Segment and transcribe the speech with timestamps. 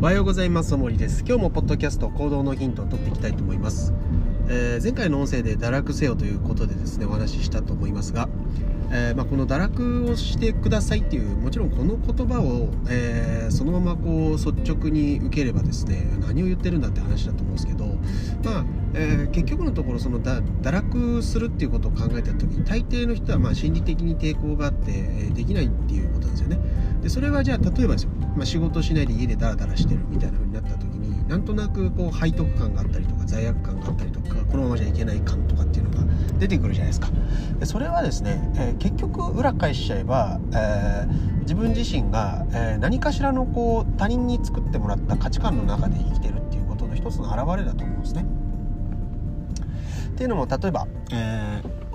[0.00, 0.76] おはようございます。
[0.76, 1.24] 森です。
[1.26, 3.92] 今日もポッドキャスト行動のヒントを取っていきたいと思います、
[4.48, 8.28] えー、前回の音声で堕落せよということでですねお話ししたと思いますが、
[8.90, 17.86] えー、まあ、この堕落をしてくださいっていうもちろんこの言葉を、えー、そのままこう率直に受ければですね何を言ってるんだって話だと思うんですけど
[18.44, 18.64] まあ、
[18.94, 26.58] えー、結局のところその堕落するっていうことを考えた時に大抵の人はま心理的に抵抗があって、えできないっていうことなんですよね。
[27.02, 37.08] でそれはじゃあ例えばですよ、まあ、仕事しないで家でダラダラしてるみたいな風になった時になんとなくこう背徳感があったりとか罪悪感があったりとかこのままじゃいけない感とかっていうのが出てくるじゃないですか。
[37.58, 48.24] でそれはですね、えー、結局裏返しちゃえば、えー、自分自身が、えー、何かしらのこう他人に作ってもらった価値観の中で生きてるっていうことの一つの表れだと思うんですね。
[50.10, 51.88] っていうのも例えば、えー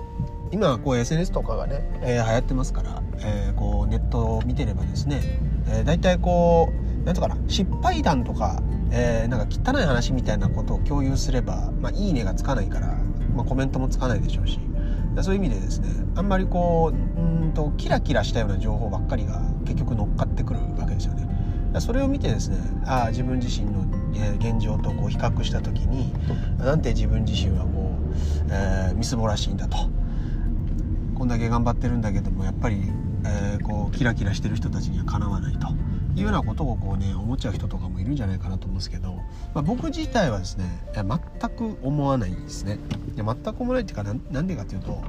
[0.54, 5.20] 今こう SNS とかがね、えー、流行ってますから、えー、こうネットを見てればですね、
[5.66, 8.62] えー、大体こう何とかな失敗談とか、
[8.92, 12.96] えー、なんか汚い話みたいなことを共有すれば、まあ、いいねがつかないから、
[13.34, 14.58] まあ、コメントもつかないでしょうし
[15.22, 21.28] そういう意味でですねあんまりこううんとキラキラしたような情報ばっかりが結局乗っかってくるわけですよね。
[21.80, 23.84] それを見てですねあ自分自身の
[24.38, 26.12] 現状とこう比較した時に
[26.58, 29.76] なんて自分自身はこう、えー、みすぼらしいんだと。
[31.16, 32.82] こんだけ頑張ってるんだけどもやっぱり、
[33.24, 35.68] えー、こうキラキラしてる人たちにはかなわないと
[36.16, 39.14] いうようなことをこうね思っちゃう人とかもいるんじゃないかなと思うんですけど、
[39.54, 41.06] まあ、僕自体はですね全
[41.50, 42.78] く思わないんですね
[43.14, 45.02] いや全く思わないっていうかなんでかっていうと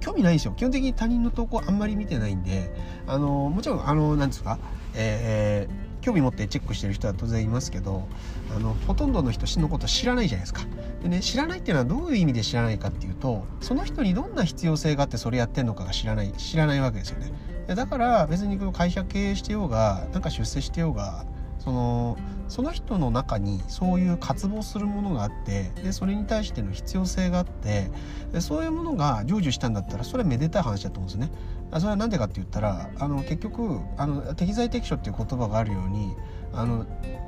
[0.00, 2.72] 興味ないんですよ基本的に他人の投稿あんまり見てないんで
[3.06, 4.58] あのもちろんあのなんですか
[4.94, 8.06] えー興味持ってチェックしてる人は当然いますけど
[8.54, 10.62] あのほとんどの人のこと知らないじゃないですか。
[11.02, 17.32] でね知らないっていうのはどういう意味で知らないかっていうとその人にどんな必要性があってそれやってんのかが知らない知らないわけですよね。
[17.74, 21.24] だから別に会社経営してようがなんか出世してようが
[21.58, 22.16] その
[22.48, 27.90] その人の中にそういう渇望するものがあってでそれに対しての必要性があって
[28.32, 31.36] でそういうものが成就したんだったらそれはめでたい話だと思うんですね。
[31.72, 36.14] それは何でかって言ったらあの結局あの適材適所っていう言葉があるように
[36.52, 36.86] あの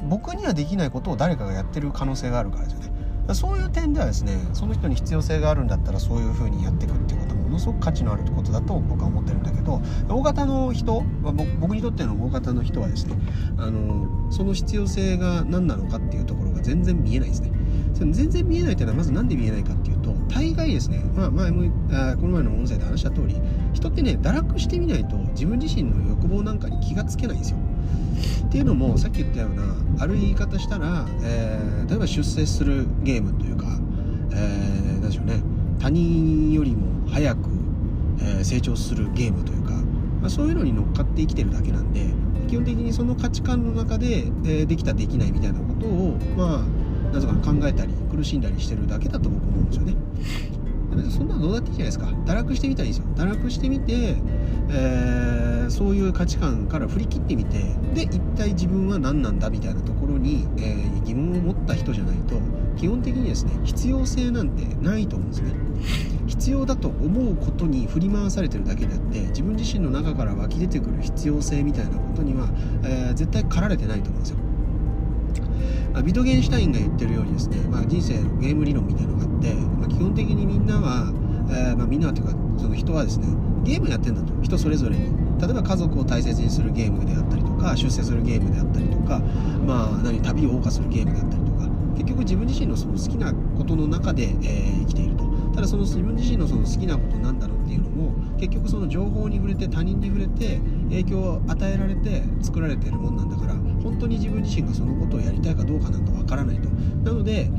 [0.09, 2.99] 僕にはできないことを誰かがやってる可能性があるからですよね。
[3.35, 11.03] そういう点ではですねその人に必要性があるんだったらそういうふうにやっていくっていうことものすごく価値のあることだと僕は思ってるんだけど大型の人
[11.61, 13.15] 僕にとっての大型の人はですね
[13.57, 17.51] あのその必要性が何なのかっていうところが全然見えないですね。
[17.95, 23.37] 全然見えないというのはまず何で見えないかっていうと大概ですね、まあ、前もあこの前の音声で話した通り
[23.73, 27.59] 人ってね堕落してみないと自分自身の欲望なんかに気がつけないんですよ。
[28.47, 29.63] っていうのもさっき言ったような
[29.99, 33.67] ある言い方したら、えー、例えば出世するゲームというか、
[34.33, 35.43] えー、何でしょうね
[35.79, 37.41] 他人よりも早く、
[38.21, 39.73] え、成長するゲームというか、
[40.21, 42.07] まあ、そういうのに乗っかって生きてるだけなんで
[42.49, 49.95] 基本的にその価値観の中で、え、できたできないみたいなことをまあなぜか考えたり苦しんだりしてるだけだと僕思うんですよね。
[51.11, 52.07] そんなのどうだっていいじゃないですか。
[52.07, 53.07] 堕落してみたらいいですよ。
[53.15, 54.17] 堕落してみて、
[54.71, 57.59] えー、そういう価値観から振り切ってみて
[57.95, 62.37] で一体自分は何なんだみたいなところに、えー、疑問を持った人じゃないと
[62.77, 65.53] 基本的にですね必要性なんてないと思うんですね。
[66.29, 72.49] 必要だと思うことに振り回されてるだけであって自分自身の中から湧き出てくる必要性みたいなことには、
[72.85, 74.37] えー、絶対駆られてないと思うんですよ。
[75.93, 81.13] まあ、ビトゲンシュタインが言ってるようにですね、まあ、人生のゲーム理論みたいなのがあって、まあ、基本的にみんなは、
[81.51, 83.27] えー、まあ、みんなはというかその人はですね
[83.65, 84.33] ゲームやってんだと。
[84.43, 85.17] 人それぞれに。
[85.41, 89.21] 例えば家族を大切にするゲームであったりとか出世するゲームであったりとか、
[89.67, 95.28] まあ、何旅を謳歌するゲームであったりとか結局自分自身のその好きなことの中で、えー、生きていると。
[95.59, 106.69] ただその自分自身のその好きなことなんだろうっていうのも結局その情報に触れて他人に触れて影響を与えられて作られてるもんなんだから本当に自分自身がそのことをやりたいかどうかなんかわからないと。
[106.69, 107.51] なので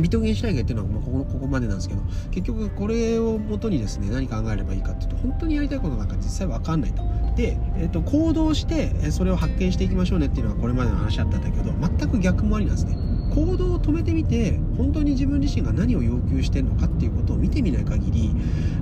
[0.00, 2.02] ビトゲンシュタインが言ってるのはここここまでなんですけど
[2.32, 7.04] 結局これをもとにですね何考えればいいかっていうと本当にやりたいことなんか実際わかんないと。
[7.36, 13.01] で、えーと、行動してそれを発見していきましょうねっていうのはこれまでの話だったんだけど全く逆もありなんですね。
[13.34, 18.30] 行動を止めてみて本当に自分自身が何を要求してるのかっていうことを見てみない限り、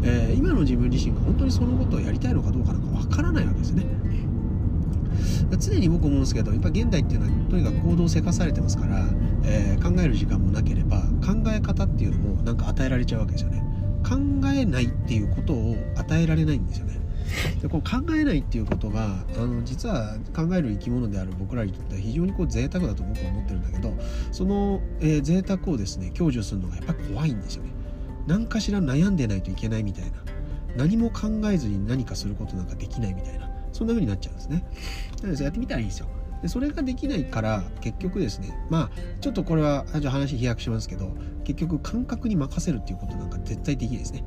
[0.02, 3.85] えー、今の自分自身が本当にそのことをやりたいのかどうかなんかわからないわけですね。
[5.58, 9.05] 常に僕思うんですけどやっぱ現代っていうのはとにかく行動をせかされてますから、
[9.44, 13.62] えー、考える時間もなければ考え方っていうのもなんか与えられちゃうわけですよね。
[14.08, 14.17] 考
[14.49, 17.00] えないっていうことを与えられないんですよね。
[17.60, 23.94] でこう考えないっていうことがあの実は考える生き物である僕らにとっては非常にこう贅沢だと僕は思ってるんだけど
[24.32, 27.70] その、えー、贅沢をですね享受するのがやっぱり怖いんですよね。
[28.26, 30.10] 何かしら悩んでないといけないみたいな。
[30.76, 33.50] 何も考えずに何かすることなんかできないみたいな。
[33.72, 34.64] そんな風になっちゃうんですね。
[35.22, 36.08] なのでやってみたらいいんですよ。
[36.42, 38.90] でそれができないから結局ですねまあ
[39.20, 44.24] ちょっとこれは話飛躍しますけど結局感覚に任せるっていうことなんか絶対できないですね。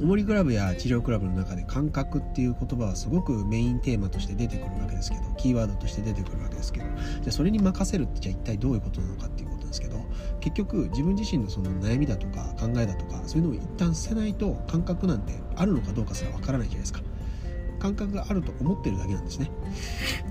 [0.00, 6.94] おもりクラブや治療クラブの中で感覚っていう言葉はすごくメインテーマとして出てくるわけですけどキーワードとして出てくるわけですけどじゃ
[7.28, 9.98] あそれに任せるってじゃあ一体どういうことなのかっていうことですけど
[10.40, 17.00] 結局自分自身のその悩みだとか考えだとかそういうのを一旦捨てないと感覚なんてあるのかどうかすらわからないじゃないですか。
[17.78, 19.50] 感覚があると思ってるだけなんですね。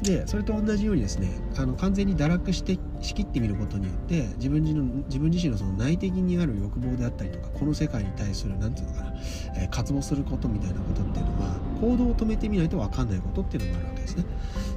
[0.01, 9.15] でそれと同じようにですねあの完全に堕落して仕切ってみることによって自分自の自分自身のその内的にある欲望であったりとかこの世界に対する何て言うのかな、
[9.57, 14.25] えー、渇望することみたいなことっていうのは行動を止めてみないと分かんないことっていうのがあるわけですね。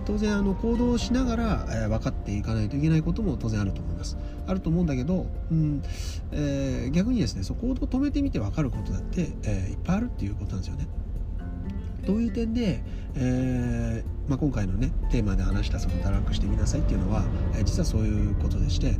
[0.07, 4.17] 当然あの行動をしながら、えー、分かっていかないといけないことも当然あると思います。
[4.47, 5.83] あると思うんだけど、うん
[6.33, 10.89] えー、逆にですねそ行動を止めてみて分かることだって、え、いっぱいあるっていうことなんですよね。
[12.07, 12.83] どういう点で、
[13.15, 17.25] えーまあ、今回のねテーマで話したその堕落してみなさいっていうのは、
[17.57, 18.97] え、実はそういうことでして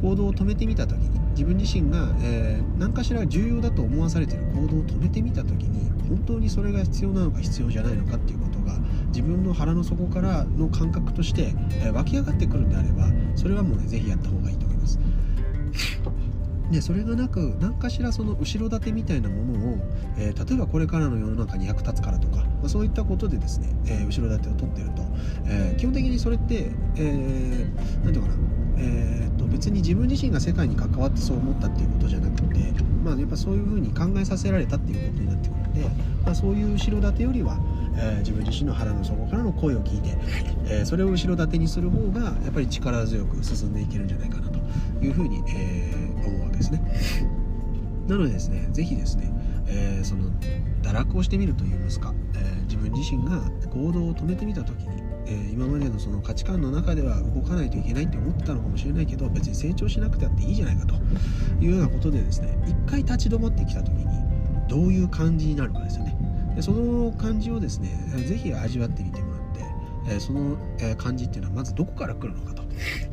[0.00, 13.06] 行動を止めてみた時に自分自身が、えー、何かしら重要だと思わされてる行動を止めてみた時に本当にそれが必要なのか必要じゃないのかっていうことが自分の腹の底からの感覚として、えー、湧き上がってくるんであれば
[13.36, 14.98] それはもうね是非やった方がいいと思います。
[16.72, 19.76] でそれがなく何かしらその後ろ盾みたいなものを、
[20.16, 25.02] えー、例えばこれからの世の中に役立つからとか、まあ、そういったことでですね、えー、後ろ盾を取ってると、
[25.46, 28.34] えー、基本的にそれって、えー、て言うかな、
[28.78, 32.58] えー、と別に自分自身が世界に関わってそう思ったっていうことじゃなくて、
[33.04, 35.80] まあ、やっぱそういうふうに考えさせられたっていうことになってくるので、
[36.24, 37.58] まあ、そういう後ろ盾よりは
[37.94, 40.16] えー、自分自身の腹の底からの声を聞いて、
[40.64, 44.51] えー、それを後ろ盾にする方がやっぱり力強く進んでいけるんじゃないかな
[45.02, 46.82] いうふうに、えー、思うわけですね。
[48.08, 49.32] なのでですね、是非ですね、
[49.66, 50.30] えー、その
[50.82, 53.40] 堕落をしてみるといいますか、えー、自分自身が
[53.70, 60.94] 行動を止めてみた時に、えー、今までのその価値観の中では動かないといけないって思ってたのかもしれないけど別に成長しなくてあっていいじゃないかと
[61.60, 64.06] いうようなことでですね一回立ち止まってきた時に
[64.68, 66.16] どういう感じになるかですよね
[66.56, 67.88] でその感じをですね
[68.26, 69.40] 是非味わってみてもらっ
[70.08, 70.56] てえその
[70.96, 72.61] 感じっていうのはまずどこから来るのかと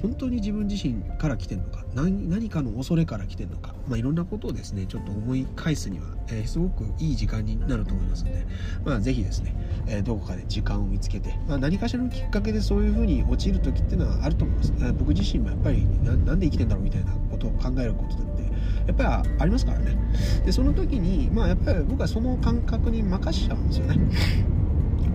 [0.01, 8.45] 本当に自分自身から来てるのか何かの恐れから来てるのか、まあ、いろんなことをですねちょっと思い返すには、えー、すごくいい時間になると思いますので、
[8.85, 9.55] まあ、ぜひですね、
[9.87, 18.43] えー、どこかで時間を見つけて、まあ、何かしらのきっかけでそういうふうに陥る時っていうのはあると思います、えー、僕自身もやっぱりなんで生きてんだろうみたいなことを考えることだって
[18.87, 19.97] やっぱりありますからね。
[20.45, 23.99] でその時にまあやっぱり僕はその感覚に任しちゃうんですよね。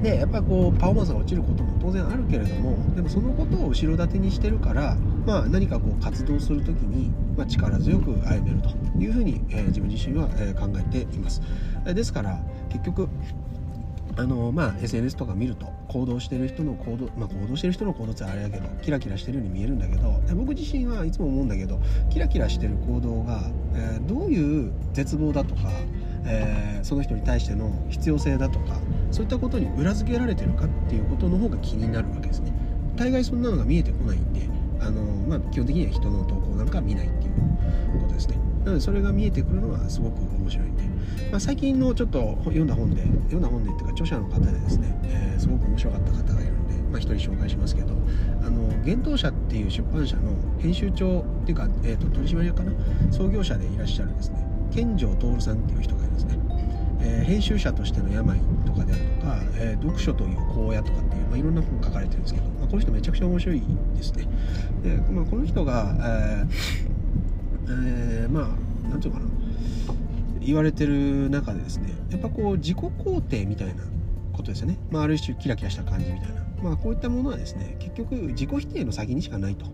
[0.04, 4.96] でやっぱりこうパフォーマンスが落ちることも当然あるけれどもでもそのことを後ろ盾にしてるから、
[5.26, 8.68] まあ、何かこう活動する時に、まあ、力強く歩めると
[8.98, 11.40] いうふうに、えー、自分自身は、えー、考えています。
[11.86, 13.08] ですから結局
[14.16, 21.80] あのまあ SNS とか見ると行動してる人の行動まあ行動してる人の行動ってあれやけどキラキラしてるように見えるんだけど僕自身はいつも思うんだけど
[22.10, 23.40] キラキラしてる行動が、
[23.74, 25.70] えー、どういう絶望だとか、
[26.26, 28.76] えー、その人に対しての必要性だとか
[29.11, 32.53] そういったことに裏付けられてるかっていうことの方が気になるわけですね。
[32.97, 34.49] 大概そんなのが見えてこないんで
[34.81, 38.38] あの、まあ、基本的には人の投稿なんか見ないっていうことですね。
[38.64, 40.85] なのでそれが見えてくるのはすごく面白いんで、
[41.31, 47.93] まあ、最近のちょっと読んだ本で読んだ本でっていうか著者の方でですね、えー、すごく面白かった方がいるんで、まあ、一人紹介しますけど
[48.43, 52.73] あの幻冬舎っていう出版社の編集長っていうか、えーと、取締役かな？
[53.12, 56.38] 創業者でいらっしゃるですね健城徹さんっていう人がいるんですね。
[57.00, 60.38] えー、編集者としての病とかであるとか、えー、読書という
[60.69, 63.62] 荒野とかっていう、まあ、いろんな本書かれてるんですけど、まあ、この人めちゃくちゃ面白い
[63.97, 64.26] ですね。
[64.83, 66.49] で、まあ、この人が、えー
[67.69, 69.26] えー、まあなんていうかな。
[70.40, 73.83] 言われてる中でですねやっぱこう自己肯定みたいな
[74.35, 79.66] ことですよね、まあ、ある種キラキラした感じみたいな、まあ、こういったものはですね結局自己否定の先にしかないと。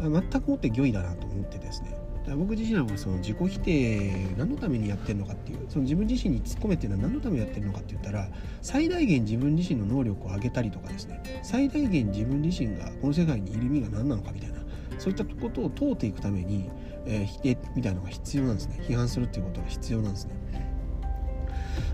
[0.00, 1.94] 全くもって御意だなと思ってですね。
[2.36, 8.28] 僕自身はその自己否定何のためにやってるのかっていうその自分自身に突っ込めっていうのは何のためにやってるのかって言ったら
[8.62, 14.60] 最大限自分自身の能力を上げたりとかですね最大限自分自身がこの世界にいる意味が何なのかみたいな
[14.98, 16.70] そういったことを問うていくために、
[17.06, 18.84] えー、否定みたいなのが必要なんですね。
[18.86, 20.34] 批判するっていうことが必要なんですね。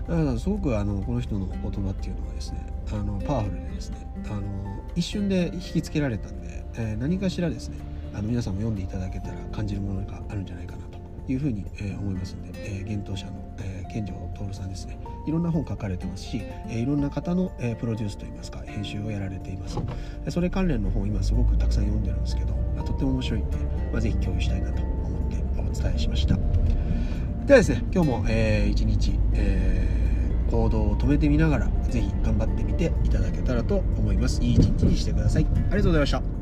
[0.08, 4.42] だからすごくあのこの人の言葉っていうのはですねあのパワフルでですねあの
[4.94, 7.78] 一瞬で引きつけられたんで、えー、何かしらですね
[8.16, 10.98] あの皆さんも読んでいただけたら感じるものがあるんじゃないかなと
[11.30, 14.98] いうふうに、え、思いますので、えー、幻冬者の、えー、健城徹さんですね。
[15.26, 19.78] いろんな本書かれてますし、え、いろんな方の、え、プロデュースといいますか編集をやられています。
[20.30, 23.56] それ関連の本今すごくたくさん読んでるんですけど、まあ、とっても面白いんで、
[23.92, 26.36] まあ、ぜひ共有したいなと思ってお伝えしました。
[27.44, 30.06] ではですね今日も、えー、一日、えー
[30.50, 34.40] 行動を止めてみながら是非頑張ってみていただけたらと思います。
[34.42, 35.46] いい一日にしてください。
[35.46, 36.35] ありがとうございました。